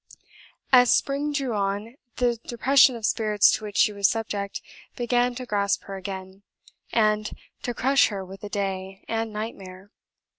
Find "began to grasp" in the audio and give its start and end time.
4.95-5.83